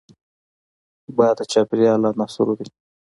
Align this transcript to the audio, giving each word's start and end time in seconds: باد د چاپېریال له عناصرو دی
باد 1.17 1.35
د 1.37 1.41
چاپېریال 1.51 1.97
له 2.01 2.09
عناصرو 2.13 2.53
دی 2.59 2.67